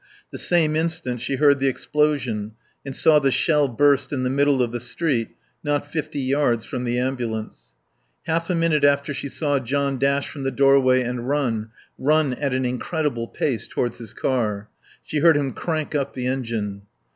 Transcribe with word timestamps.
The 0.31 0.39
same 0.39 0.75
instant 0.75 1.21
she 1.21 1.35
heard 1.35 1.59
the 1.59 1.67
explosion 1.67 2.53
and 2.83 2.95
saw 2.95 3.19
the 3.19 3.29
shell 3.29 3.67
burst 3.67 4.11
in 4.11 4.23
the 4.23 4.31
middle 4.31 4.63
of 4.63 4.71
the 4.71 4.79
street, 4.79 5.27
not 5.63 5.85
fifty 5.91 6.19
yards 6.19 6.65
from 6.65 6.85
the 6.85 6.97
ambulance. 6.97 7.75
Half 8.23 8.49
a 8.49 8.55
minute 8.55 8.83
after 8.83 9.13
she 9.13 9.29
saw 9.29 9.59
John 9.59 9.99
dash 9.99 10.27
from 10.27 10.41
the 10.41 10.49
doorway 10.49 11.01
and 11.03 11.29
run, 11.29 11.69
run 11.99 12.33
at 12.33 12.51
an 12.51 12.65
incredible 12.65 13.27
pace, 13.27 13.67
towards 13.67 13.99
his 13.99 14.11
car. 14.11 14.69
She 15.03 15.19
heard 15.19 15.37
him 15.37 15.53
crank 15.53 15.93
up 15.93 16.15
the 16.15 16.25
engine. 16.25 16.81